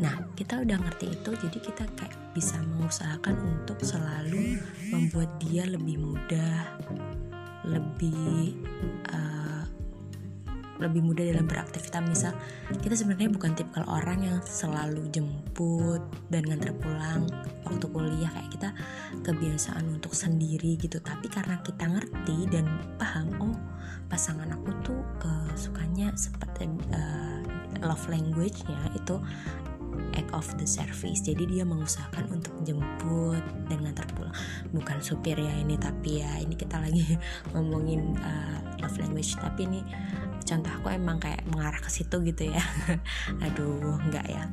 Nah 0.00 0.28
kita 0.34 0.64
udah 0.64 0.76
ngerti 0.80 1.12
itu 1.12 1.30
jadi 1.36 1.58
kita 1.60 1.84
kayak 1.96 2.16
bisa 2.34 2.58
mengusahakan 2.74 3.36
untuk 3.40 3.78
selalu 3.84 4.58
membuat 4.90 5.30
dia 5.40 5.64
lebih 5.68 6.00
mudah 6.02 6.76
lebih 7.64 8.58
uh, 9.08 9.63
lebih 10.82 11.02
mudah 11.02 11.24
dalam 11.26 11.46
beraktivitas. 11.46 12.02
Misal 12.02 12.32
kita 12.82 12.94
sebenarnya 12.98 13.30
bukan 13.30 13.52
tipe 13.54 13.70
kalau 13.74 13.88
orang 13.94 14.22
yang 14.22 14.38
selalu 14.42 15.06
jemput 15.10 16.02
dan 16.30 16.46
nganter 16.46 16.74
pulang 16.78 17.26
waktu 17.66 17.86
kuliah. 17.90 18.30
Kayak 18.32 18.50
kita 18.50 18.68
kebiasaan 19.22 19.84
untuk 19.90 20.12
sendiri 20.16 20.78
gitu. 20.78 20.98
Tapi 20.98 21.30
karena 21.30 21.60
kita 21.62 21.86
ngerti 21.86 22.50
dan 22.50 22.66
paham 22.98 23.28
oh 23.38 23.56
pasangan 24.08 24.50
aku 24.52 24.70
tuh 24.84 25.00
uh, 25.26 25.52
sukanya 25.56 26.12
seperti 26.14 26.70
uh, 26.92 27.40
love 27.82 28.04
language-nya 28.08 28.94
itu 28.94 29.18
act 30.14 30.30
of 30.34 30.46
the 30.58 30.66
service. 30.66 31.22
Jadi 31.22 31.46
dia 31.46 31.64
mengusahakan 31.66 32.30
untuk 32.30 32.54
jemput 32.66 33.42
dan 33.70 33.78
ngantar 33.82 34.06
pulang. 34.14 34.34
Bukan 34.74 34.98
supir 35.02 35.38
ya 35.38 35.54
ini 35.58 35.78
tapi 35.78 36.22
ya 36.22 36.38
ini 36.42 36.54
kita 36.54 36.78
lagi 36.78 37.18
ngomongin 37.54 38.14
uh, 38.22 38.58
love 38.82 38.96
language. 38.98 39.34
Tapi 39.38 39.66
ini 39.66 39.80
contoh 40.44 40.70
aku 40.70 40.92
emang 40.92 41.18
kayak 41.18 41.42
mengarah 41.48 41.80
ke 41.80 41.90
situ 41.90 42.20
gitu 42.24 42.52
ya. 42.52 42.62
Aduh 43.48 43.98
enggak 44.04 44.26
ya. 44.28 44.44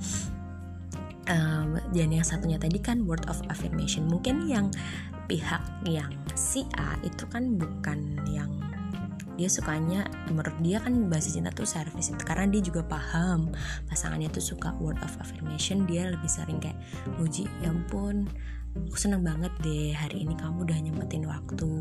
Um, 1.30 1.78
dan 1.94 2.10
yang 2.10 2.26
satunya 2.26 2.58
tadi 2.58 2.82
kan 2.82 3.06
word 3.06 3.24
of 3.30 3.38
affirmation. 3.48 4.10
Mungkin 4.10 4.50
yang 4.50 4.74
pihak 5.30 5.62
yang 5.88 6.12
si 6.34 6.68
A 6.76 6.98
itu 7.06 7.24
kan 7.30 7.56
bukan 7.56 8.20
yang 8.28 8.52
dia 9.40 9.48
sukanya 9.48 10.06
menurut 10.28 10.54
dia 10.60 10.84
kan 10.84 11.08
bahasa 11.08 11.32
cinta 11.32 11.50
tuh 11.56 11.64
service 11.64 12.12
karena 12.28 12.52
dia 12.52 12.62
juga 12.62 12.84
paham 12.84 13.50
pasangannya 13.88 14.28
tuh 14.28 14.44
suka 14.44 14.76
word 14.82 15.00
of 15.06 15.14
affirmation. 15.22 15.88
Dia 15.88 16.12
lebih 16.12 16.28
sering 16.28 16.60
kayak 16.60 16.78
muji 17.16 17.48
ya 17.64 17.72
ampun 17.72 18.28
aku 18.76 18.98
seneng 19.00 19.24
banget 19.24 19.52
deh 19.64 19.96
hari 19.96 20.28
ini 20.28 20.36
kamu 20.36 20.68
udah 20.68 20.78
nyempetin 20.80 21.26
waktu. 21.28 21.72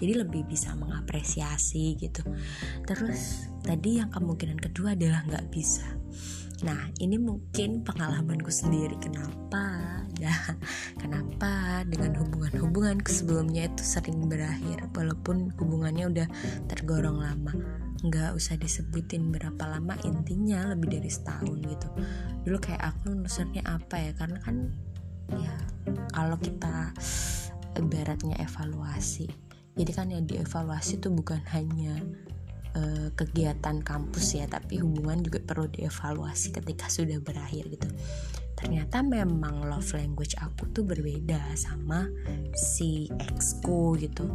Jadi 0.00 0.12
lebih 0.16 0.42
bisa 0.48 0.72
mengapresiasi 0.76 1.96
gitu. 2.00 2.24
Terus 2.88 3.48
tadi 3.64 4.00
yang 4.00 4.08
kemungkinan 4.08 4.60
kedua 4.60 4.96
adalah 4.96 5.24
nggak 5.28 5.48
bisa. 5.52 5.84
Nah 6.60 6.92
ini 7.00 7.16
mungkin 7.16 7.80
pengalamanku 7.80 8.52
sendiri. 8.52 8.96
Kenapa 9.00 9.80
ya? 10.20 10.32
Kenapa 11.00 11.84
dengan 11.88 12.16
hubungan-hubungan 12.20 13.00
sebelumnya 13.08 13.68
itu 13.72 13.80
sering 13.80 14.28
berakhir 14.28 14.84
walaupun 14.92 15.52
hubungannya 15.56 16.12
udah 16.12 16.28
tergorong 16.68 17.20
lama? 17.20 17.56
Nggak 18.04 18.36
usah 18.36 18.60
disebutin 18.60 19.32
berapa 19.32 19.64
lama 19.64 19.96
intinya 20.04 20.72
lebih 20.72 21.00
dari 21.00 21.08
setahun 21.08 21.56
gitu. 21.64 21.88
Dulu 22.44 22.56
kayak 22.60 22.80
aku 22.96 23.16
nulisnya 23.16 23.64
apa 23.64 23.96
ya? 23.96 24.12
Karena 24.12 24.40
kan 24.44 24.72
ya 25.36 25.54
kalau 26.10 26.36
kita 26.38 26.94
ibaratnya 27.78 28.36
evaluasi 28.42 29.30
jadi 29.78 29.92
kan 29.94 30.10
yang 30.10 30.26
dievaluasi 30.26 30.98
itu 30.98 31.08
bukan 31.08 31.40
hanya 31.54 31.94
uh, 32.74 33.08
kegiatan 33.14 33.82
kampus 33.82 34.36
ya 34.36 34.44
tapi 34.50 34.82
hubungan 34.82 35.22
juga 35.22 35.40
perlu 35.42 35.70
dievaluasi 35.70 36.52
ketika 36.52 36.90
sudah 36.90 37.16
berakhir 37.22 37.70
gitu. 37.70 37.88
Ternyata 38.58 39.00
memang 39.00 39.64
love 39.64 39.88
language 39.96 40.36
aku 40.36 40.68
tuh 40.74 40.84
berbeda 40.84 41.40
sama 41.56 42.10
si 42.52 43.08
exku 43.08 43.96
gitu. 43.96 44.28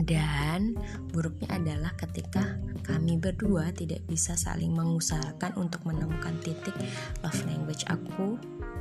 Dan 0.00 0.76
buruknya 1.12 1.60
adalah 1.60 1.92
ketika 1.96 2.56
kami 2.84 3.20
berdua 3.20 3.68
tidak 3.72 4.00
bisa 4.08 4.32
saling 4.32 4.72
mengusahakan 4.72 5.56
untuk 5.60 5.84
menemukan 5.84 6.36
titik 6.40 6.72
love 7.24 7.40
language 7.48 7.84
aku 7.88 8.36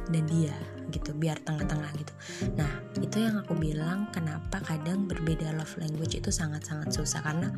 dan 0.09 0.25
dia 0.25 0.57
gitu 0.89 1.13
biar 1.13 1.37
tengah-tengah 1.45 1.91
gitu. 2.01 2.13
Nah 2.57 2.71
itu 2.97 3.21
yang 3.21 3.39
aku 3.45 3.53
bilang 3.55 4.09
kenapa 4.09 4.57
kadang 4.61 5.05
berbeda 5.05 5.53
love 5.53 5.77
language 5.77 6.17
itu 6.17 6.33
sangat-sangat 6.33 6.89
susah. 6.89 7.21
Karena 7.21 7.49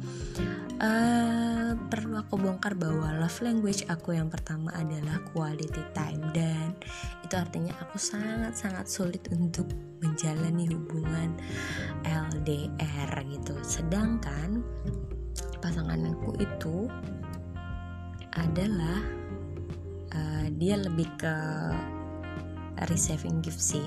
uh, 0.84 1.72
perlu 1.88 2.20
aku 2.20 2.36
bongkar 2.36 2.75
bahwa 2.75 3.15
love 3.15 3.39
language 3.39 3.88
aku 3.88 4.20
yang 4.20 4.27
pertama 4.27 4.75
adalah 4.75 5.24
quality 5.31 5.84
time. 5.96 6.22
Dan 6.36 6.75
itu 7.24 7.34
artinya 7.39 7.74
aku 7.79 7.96
sangat-sangat 7.96 8.86
sulit 8.91 9.24
untuk 9.31 9.72
menjalani 10.03 10.67
hubungan 10.67 11.39
LDR 12.03 13.12
gitu. 13.31 13.55
Sedangkan 13.63 14.60
pasanganku 15.63 16.36
itu 16.36 16.91
adalah 18.31 19.00
uh, 20.15 20.48
dia 20.55 20.79
lebih 20.79 21.08
ke 21.20 21.36
receiving 22.90 23.44
gift 23.44 23.62
sih. 23.62 23.86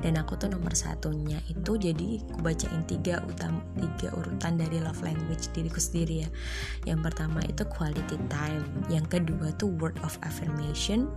Dan 0.00 0.16
aku 0.16 0.36
tuh 0.40 0.48
nomor 0.48 0.72
satunya 0.72 1.36
itu 1.50 1.76
jadi 1.76 2.22
aku 2.32 2.40
bacain 2.40 2.82
tiga 2.88 3.20
utam 3.28 3.60
tiga 3.76 4.14
urutan 4.16 4.56
dari 4.56 4.80
love 4.80 5.00
language 5.04 5.52
diriku 5.52 5.82
sendiri 5.82 6.24
ya. 6.24 6.28
Yang 6.88 7.10
pertama 7.10 7.44
itu 7.44 7.62
quality 7.68 8.16
time 8.32 8.64
yang 8.88 9.04
kedua 9.04 9.52
tuh 9.60 9.68
word 9.76 9.96
of 10.00 10.16
affirmation 10.24 11.10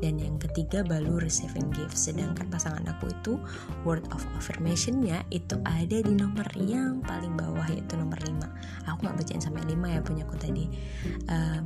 dan 0.00 0.16
yang 0.16 0.40
ketiga 0.40 0.80
baru 0.80 1.20
receiving 1.20 1.68
gift. 1.76 1.96
Sedangkan 1.96 2.48
pasangan 2.48 2.88
aku 2.88 3.12
itu 3.12 3.36
word 3.84 4.08
of 4.16 4.24
affirmationnya 4.40 5.20
itu 5.28 5.60
ada 5.68 5.98
di 6.00 6.12
nomor 6.16 6.48
yang 6.56 7.04
paling 7.04 7.36
bawah 7.36 7.68
yaitu 7.68 8.00
nomor 8.00 8.16
5 8.16 8.88
aku 8.88 8.98
nggak 9.04 9.16
bacain 9.20 9.42
sampai 9.44 9.62
5 9.68 9.94
ya 9.94 10.00
punya 10.00 10.22
aku 10.24 10.36
tadi. 10.40 10.64
Um, 11.28 11.64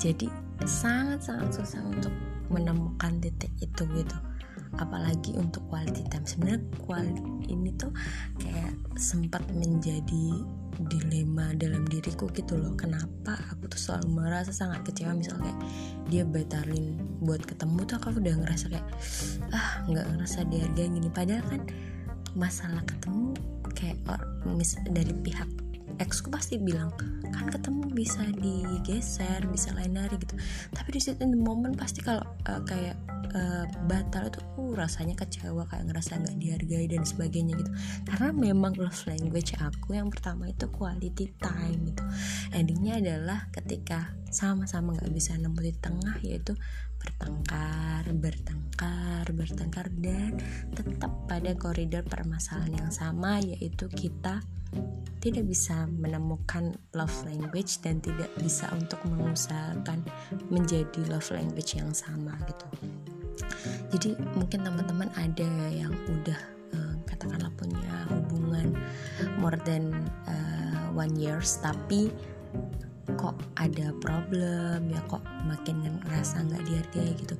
jadi 0.00 0.26
sangat-sangat 0.64 1.50
susah 1.54 1.82
untuk 1.86 2.10
menemukan 2.50 3.20
titik 3.22 3.52
itu 3.60 3.82
gitu. 3.94 4.16
Apalagi 4.74 5.38
untuk 5.38 5.62
quality 5.70 6.02
time. 6.10 6.26
Sebenarnya 6.26 6.62
quality 6.82 7.22
ini 7.50 7.70
tuh 7.78 7.94
kayak 8.42 8.74
sempat 8.98 9.46
menjadi 9.54 10.42
dilema 10.90 11.54
dalam 11.54 11.86
diriku 11.86 12.26
gitu 12.34 12.58
loh. 12.58 12.74
Kenapa 12.74 13.38
aku 13.54 13.70
tuh 13.70 13.78
selalu 13.78 14.18
merasa 14.18 14.50
sangat 14.50 14.82
kecewa? 14.82 15.14
Misalnya 15.14 15.54
kayak 15.54 15.60
dia 16.10 16.22
batalin 16.26 16.98
buat 17.22 17.42
ketemu 17.46 17.78
tuh 17.86 17.96
aku 18.02 18.18
udah 18.18 18.34
ngerasa 18.42 18.66
kayak 18.74 18.88
ah 19.54 19.86
nggak 19.86 20.06
ngerasa 20.10 20.38
dihargai 20.50 20.90
gini. 20.90 21.08
Padahal 21.14 21.46
kan 21.46 21.62
masalah 22.34 22.82
ketemu 22.82 23.30
kayak 23.78 23.98
mis 24.50 24.74
dari 24.90 25.14
pihak 25.22 25.46
exku 25.98 26.28
pasti 26.30 26.58
bilang 26.58 26.92
kan 27.34 27.46
ketemu 27.50 27.90
bisa 27.94 28.22
digeser 28.38 29.42
bisa 29.50 29.74
lain 29.74 29.98
hari 29.98 30.16
gitu. 30.18 30.34
Tapi 30.74 30.88
di 30.94 31.00
situ 31.00 31.20
the 31.20 31.38
moment 31.38 31.74
pasti 31.74 32.02
kalau 32.02 32.22
uh, 32.46 32.62
kayak 32.66 32.98
uh, 33.34 33.64
batal 33.86 34.30
itu 34.30 34.40
uh, 34.58 34.72
rasanya 34.78 35.14
kecewa 35.18 35.66
kayak 35.66 35.90
ngerasa 35.90 36.18
nggak 36.22 36.36
dihargai 36.38 36.86
dan 36.90 37.02
sebagainya 37.02 37.58
gitu. 37.58 37.70
Karena 38.06 38.28
memang 38.30 38.74
love 38.78 39.02
language 39.10 39.54
aku 39.58 39.98
yang 39.98 40.08
pertama 40.10 40.50
itu 40.50 40.66
quality 40.70 41.34
time 41.42 41.80
gitu. 41.90 42.02
Endingnya 42.54 43.02
adalah 43.02 43.50
ketika 43.50 44.14
sama-sama 44.30 44.94
nggak 44.98 45.12
bisa 45.14 45.38
nemu 45.38 45.60
di 45.62 45.72
tengah 45.78 46.16
yaitu 46.22 46.54
bertengkar, 47.04 48.02
bertengkar, 48.16 49.24
bertengkar 49.30 49.86
dan 50.00 50.40
tetap 50.72 51.12
pada 51.28 51.52
koridor 51.54 52.02
permasalahan 52.08 52.88
yang 52.88 52.90
sama 52.90 53.38
yaitu 53.44 53.86
kita 53.92 54.40
tidak 55.20 55.44
bisa 55.48 55.88
menemukan 55.88 56.76
love 56.92 57.14
language 57.24 57.80
dan 57.80 58.00
tidak 58.04 58.28
bisa 58.40 58.68
untuk 58.76 59.00
mengusahakan 59.08 60.04
menjadi 60.52 61.00
love 61.08 61.28
language 61.32 61.76
yang 61.80 61.92
sama 61.96 62.36
gitu. 62.44 62.66
Jadi 63.96 64.10
mungkin 64.36 64.66
teman-teman 64.66 65.08
ada 65.16 65.48
yang 65.72 65.94
udah 66.10 66.40
uh, 66.76 66.94
katakanlah 67.08 67.48
punya 67.56 68.04
hubungan 68.12 68.76
more 69.40 69.56
than 69.64 69.94
uh, 70.28 70.92
one 70.92 71.14
years 71.16 71.56
tapi 71.64 72.12
kok 73.14 73.36
ada 73.60 73.92
problem 74.00 74.88
ya 74.88 75.00
kok 75.06 75.20
makin 75.44 75.84
ngerasa 75.84 76.44
nggak 76.48 76.62
dihargai 76.64 77.12
gitu. 77.20 77.34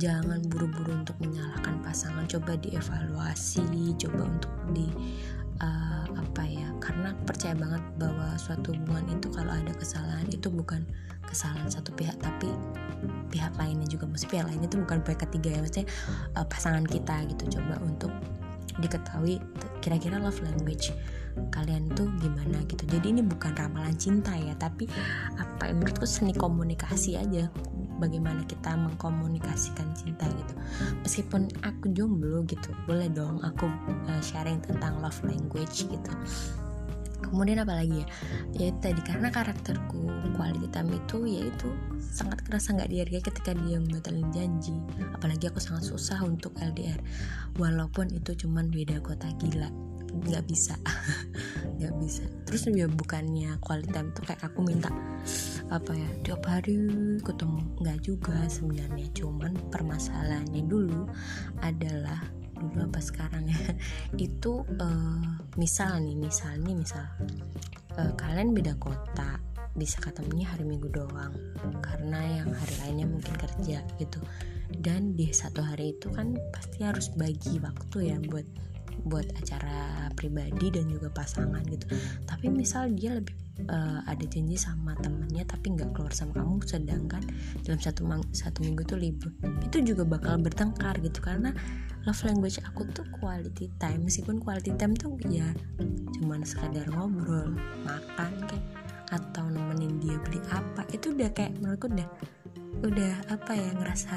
Jangan 0.00 0.40
buru-buru 0.48 0.96
untuk 0.96 1.16
menyalahkan 1.20 1.80
pasangan 1.84 2.24
coba 2.24 2.56
dievaluasi 2.56 3.94
coba 4.00 4.22
untuk 4.26 4.52
di 4.72 4.88
uh, 5.60 6.06
apa 6.16 6.42
ya 6.48 6.68
karena 6.80 7.12
percaya 7.28 7.52
banget 7.52 7.82
bahwa 8.00 8.32
suatu 8.40 8.72
hubungan 8.72 9.06
itu 9.12 9.28
kalau 9.28 9.52
ada 9.52 9.72
kesalahan 9.76 10.26
itu 10.32 10.48
bukan 10.48 10.82
kesalahan 11.28 11.68
satu 11.68 11.92
pihak 11.94 12.16
tapi 12.18 12.48
pihak 13.28 13.52
lainnya 13.60 13.86
juga. 13.86 14.08
Mesti 14.08 14.26
pihak 14.26 14.48
lainnya 14.48 14.66
itu 14.66 14.80
bukan 14.80 15.04
pihak 15.04 15.20
ketiga 15.28 15.54
ya 15.54 15.60
maksudnya 15.60 15.86
uh, 16.34 16.46
pasangan 16.48 16.84
kita 16.88 17.28
gitu. 17.28 17.60
Coba 17.60 17.76
untuk 17.84 18.12
diketahui 18.78 19.42
kira-kira 19.82 20.22
love 20.22 20.38
language 20.44 20.94
kalian 21.54 21.86
tuh 21.94 22.10
gimana 22.18 22.58
gitu. 22.66 22.82
Jadi 22.90 23.14
ini 23.14 23.22
bukan 23.22 23.54
ramalan 23.54 23.94
cinta 23.94 24.34
ya 24.34 24.54
tapi 24.58 24.90
apa 25.38 25.70
menurutku 25.70 26.06
seni 26.06 26.34
komunikasi 26.34 27.14
aja 27.16 27.46
bagaimana 28.02 28.42
kita 28.48 28.74
mengkomunikasikan 28.74 29.94
cinta 29.94 30.26
gitu. 30.26 30.54
Meskipun 31.06 31.46
aku 31.62 31.94
jomblo 31.94 32.42
gitu 32.46 32.74
boleh 32.86 33.06
dong 33.10 33.38
aku 33.46 33.70
uh, 34.10 34.22
sharing 34.22 34.58
tentang 34.62 34.98
love 34.98 35.18
language 35.22 35.86
gitu 35.86 36.12
kemudian 37.22 37.62
apa 37.62 37.76
lagi 37.76 38.02
ya? 38.02 38.06
Ya 38.56 38.68
tadi 38.80 39.00
karena 39.04 39.28
karakterku 39.28 40.08
quality 40.34 40.68
time 40.72 40.96
itu 40.96 41.18
yaitu 41.28 41.68
sangat 42.00 42.40
kerasa 42.44 42.72
nggak 42.72 42.90
dihargai 42.90 43.22
ketika 43.22 43.52
dia 43.54 43.76
membatalkan 43.76 44.28
janji. 44.32 44.74
Apalagi 45.12 45.52
aku 45.52 45.60
sangat 45.60 45.84
susah 45.86 46.20
untuk 46.24 46.56
LDR 46.56 46.98
walaupun 47.60 48.08
itu 48.10 48.32
cuman 48.46 48.72
beda 48.72 48.98
kota 49.04 49.28
gila. 49.36 49.68
Nggak 50.10 50.44
bisa. 50.50 50.74
Nggak 51.78 51.94
bisa. 52.02 52.24
Terus 52.44 52.66
dia 52.66 52.90
bukannya 52.90 53.56
quality 53.62 53.94
time 53.94 54.10
tuh 54.10 54.26
kayak 54.26 54.42
aku 54.42 54.66
minta 54.66 54.90
apa 55.70 55.94
ya 55.94 56.10
tiap 56.26 56.42
hari 56.50 56.76
ketemu. 57.22 57.60
Nggak 57.78 57.98
juga 58.02 58.36
sebenarnya. 58.50 59.06
Cuman 59.14 59.54
permasalahannya 59.70 60.66
dulu 60.66 61.06
adalah 61.62 62.39
dulu 62.60 62.86
apa 62.86 63.00
sekarang 63.00 63.48
ya? 63.48 63.58
Itu 64.28 64.68
uh, 64.68 65.24
misal 65.56 66.04
nih 66.04 66.16
misal 66.16 66.60
nih 66.60 66.76
misal 66.76 67.08
uh, 67.96 68.12
kalian 68.14 68.52
beda 68.52 68.76
kota 68.76 69.40
bisa 69.74 70.02
ketemunya 70.02 70.50
hari 70.50 70.66
minggu 70.66 70.90
doang 70.90 71.32
karena 71.80 72.42
yang 72.42 72.50
hari 72.52 72.74
lainnya 72.84 73.06
mungkin 73.08 73.34
kerja 73.38 73.80
gitu. 73.96 74.20
Dan 74.70 75.18
di 75.18 75.32
satu 75.34 75.64
hari 75.64 75.98
itu 75.98 76.12
kan 76.14 76.36
pasti 76.54 76.86
harus 76.86 77.10
bagi 77.16 77.58
waktu 77.58 78.14
ya 78.14 78.16
buat 78.22 78.46
buat 79.04 79.26
acara 79.36 80.08
pribadi 80.14 80.72
dan 80.72 80.88
juga 80.88 81.08
pasangan 81.12 81.62
gitu. 81.68 81.86
Tapi 82.26 82.46
misal 82.52 82.92
dia 82.92 83.16
lebih 83.16 83.34
uh, 83.68 84.04
ada 84.04 84.24
janji 84.26 84.56
sama 84.56 84.96
temennya 85.00 85.44
tapi 85.48 85.76
nggak 85.76 85.92
keluar 85.96 86.12
sama 86.12 86.36
kamu 86.36 86.60
sedangkan 86.64 87.22
dalam 87.64 87.80
satu 87.80 88.06
satu 88.32 88.58
minggu 88.64 88.82
tuh 88.86 88.98
libur 89.00 89.30
itu 89.64 89.80
juga 89.82 90.02
bakal 90.04 90.40
bertengkar 90.40 90.98
gitu. 91.00 91.20
Karena 91.20 91.52
love 92.08 92.22
language 92.24 92.56
aku 92.64 92.88
tuh 92.96 93.04
quality 93.20 93.68
time 93.76 94.08
meskipun 94.08 94.40
quality 94.40 94.72
time 94.80 94.96
tuh 94.96 95.20
ya 95.28 95.44
cuman 96.16 96.40
sekadar 96.40 96.88
ngobrol 96.88 97.52
makan 97.84 98.32
kayak 98.48 98.64
atau 99.10 99.44
nemenin 99.50 99.98
dia 99.98 100.16
beli 100.22 100.40
apa 100.48 100.86
itu 100.94 101.12
udah 101.12 101.28
kayak 101.34 101.52
menurutku 101.58 101.90
udah 101.90 102.08
udah 102.86 103.12
apa 103.28 103.52
ya 103.52 103.70
ngerasa 103.76 104.16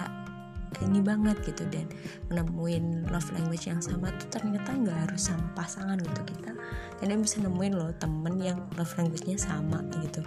ini 0.82 1.00
banget 1.04 1.38
gitu. 1.46 1.68
Dan 1.70 1.86
menemuin 2.34 3.10
love 3.14 3.30
language 3.36 3.70
yang 3.70 3.84
sama 3.84 4.10
tuh 4.18 4.30
ternyata 4.34 4.74
nggak 4.74 4.98
harus 5.10 5.30
sama 5.30 5.46
pasangan 5.54 6.00
gitu 6.02 6.22
kita. 6.26 6.52
Kalian 6.98 7.22
bisa 7.22 7.44
nemuin 7.44 7.74
loh 7.76 7.92
temen 8.00 8.40
yang 8.40 8.60
love 8.80 8.94
language-nya 8.98 9.38
sama 9.38 9.84
gitu. 10.02 10.26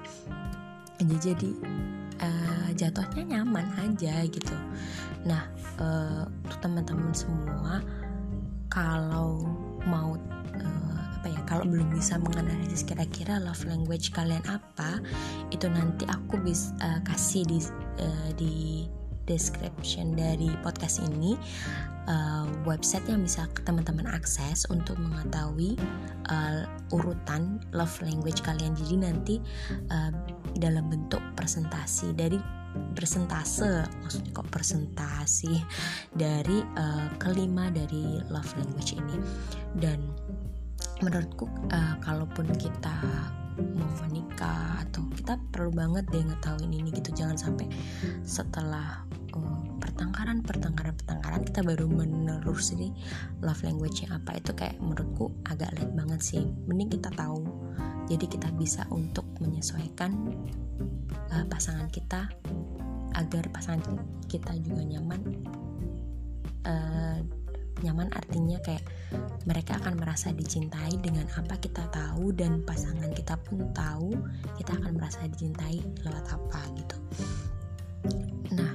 Jadi 0.96 1.16
jadi 1.20 1.50
uh, 2.20 2.68
jatuhnya 2.72 3.22
nyaman 3.40 3.66
aja 3.80 4.24
gitu. 4.28 4.56
Nah 5.28 5.44
uh, 5.80 6.24
teman-teman 6.60 7.12
semua 7.12 7.84
kalau 8.72 9.44
mau 9.86 10.18
uh, 10.56 11.00
apa 11.16 11.26
ya 11.30 11.40
kalau 11.48 11.64
belum 11.64 11.88
bisa 11.94 12.18
menganalisis 12.18 12.82
kira-kira 12.82 13.38
love 13.40 13.62
language 13.64 14.10
kalian 14.12 14.42
apa 14.48 15.00
itu 15.54 15.70
nanti 15.70 16.04
aku 16.08 16.40
bisa 16.42 16.74
uh, 16.82 17.00
kasih 17.06 17.46
di 17.46 17.58
uh, 18.02 18.30
di 18.36 18.84
description 19.26 20.14
dari 20.14 20.48
podcast 20.62 21.02
ini 21.02 21.34
uh, 22.08 22.46
website 22.64 23.04
yang 23.10 23.22
bisa 23.26 23.44
teman-teman 23.66 24.06
akses 24.10 24.64
untuk 24.70 24.96
mengetahui 24.96 25.74
uh, 26.30 26.64
urutan 26.94 27.58
love 27.74 27.92
language 28.02 28.40
kalian. 28.42 28.72
Jadi 28.78 28.94
nanti 28.96 29.34
uh, 29.90 30.10
dalam 30.56 30.88
bentuk 30.88 31.20
presentasi 31.34 32.14
dari 32.14 32.38
persentase 32.92 33.88
maksudnya 34.04 34.30
kok 34.36 34.48
presentasi 34.52 35.54
dari 36.12 36.60
uh, 36.76 37.08
kelima 37.20 37.68
dari 37.74 38.22
love 38.30 38.50
language 38.56 38.96
ini. 38.96 39.16
Dan 39.76 40.00
menurutku 41.04 41.44
uh, 41.74 41.94
kalaupun 42.00 42.48
kita 42.56 42.96
mau 43.58 43.90
menikah 44.06 44.84
atau 44.86 45.04
kita 45.16 45.40
perlu 45.52 45.72
banget 45.72 46.04
deh 46.12 46.22
ngetahuin 46.22 46.72
ini 46.72 46.88
gitu. 46.92 47.10
Jangan 47.12 47.36
sampai 47.36 47.66
setelah 48.22 49.04
um, 49.32 49.80
pertengkaran 49.80 50.44
pertengkaran 50.44 50.94
pertengkaran 50.96 51.42
kita 51.44 51.60
baru 51.64 51.86
menelusuri 51.88 52.92
love 53.40 53.60
language 53.64 54.04
yang 54.04 54.16
apa. 54.16 54.38
Itu 54.38 54.52
kayak 54.52 54.76
menurutku 54.78 55.32
agak 55.48 55.72
late 55.76 55.94
banget 55.96 56.20
sih. 56.20 56.42
Mending 56.68 57.00
kita 57.00 57.10
tahu. 57.16 57.44
Jadi 58.06 58.24
kita 58.30 58.54
bisa 58.54 58.86
untuk 58.94 59.26
menyesuaikan 59.42 60.14
uh, 61.34 61.44
pasangan 61.50 61.90
kita 61.90 62.30
agar 63.16 63.48
pasangan 63.50 63.98
kita 64.28 64.52
juga 64.62 64.84
nyaman 64.84 65.20
uh, 66.68 67.18
nyaman 67.84 68.08
artinya 68.16 68.56
kayak 68.64 68.84
mereka 69.44 69.76
akan 69.80 70.00
merasa 70.00 70.32
dicintai 70.32 70.96
dengan 71.00 71.28
apa 71.36 71.60
kita 71.60 71.86
tahu 71.92 72.32
dan 72.32 72.64
pasangan 72.64 73.12
kita 73.12 73.36
pun 73.44 73.68
tahu 73.76 74.16
kita 74.56 74.76
akan 74.80 74.96
merasa 74.96 75.24
dicintai 75.28 75.82
lewat 76.04 76.24
apa 76.32 76.60
gitu. 76.76 76.96
Nah 78.56 78.72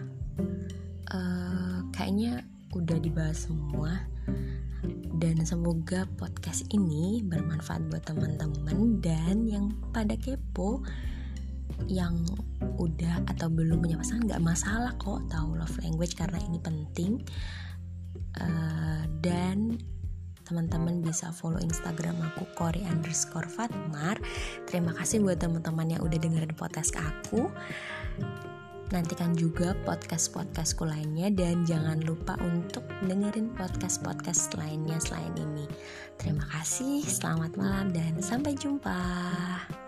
uh, 1.12 1.78
kayaknya 1.96 2.46
udah 2.72 2.98
dibahas 3.02 3.50
semua 3.50 4.08
dan 5.22 5.38
semoga 5.46 6.10
podcast 6.18 6.66
ini 6.74 7.22
bermanfaat 7.22 7.94
buat 7.94 8.04
teman-teman 8.08 9.04
dan 9.04 9.46
yang 9.46 9.70
pada 9.94 10.18
kepo 10.18 10.82
yang 11.86 12.18
udah 12.78 13.26
atau 13.30 13.50
belum 13.50 13.82
punya 13.82 13.98
pasangan 13.98 14.26
nggak 14.30 14.44
masalah 14.46 14.94
kok 14.98 15.22
tahu 15.30 15.58
love 15.58 15.78
language 15.82 16.14
karena 16.18 16.38
ini 16.42 16.58
penting 16.62 17.22
uh, 18.40 19.04
dan 19.20 19.82
teman-teman 20.48 21.00
bisa 21.00 21.32
follow 21.32 21.64
Instagram 21.64 22.20
aku 22.20 22.44
Kori 22.60 22.84
underscore 22.84 23.48
Fatmar. 23.48 24.20
Terima 24.68 24.92
kasih 25.00 25.24
buat 25.24 25.40
teman-teman 25.40 25.96
yang 25.96 26.02
udah 26.04 26.20
dengerin 26.20 26.52
podcast 26.60 26.92
aku. 27.00 27.48
Nantikan 28.92 29.32
juga 29.40 29.72
podcast-podcastku 29.88 30.84
lainnya 30.84 31.32
dan 31.32 31.64
jangan 31.64 32.04
lupa 32.04 32.36
untuk 32.44 32.84
dengerin 33.08 33.56
podcast-podcast 33.56 34.52
lainnya 34.60 35.00
selain 35.00 35.32
ini. 35.40 35.64
Terima 36.20 36.44
kasih, 36.52 37.00
selamat 37.08 37.56
malam 37.56 37.96
dan 37.96 38.20
sampai 38.20 38.52
jumpa. 38.52 39.81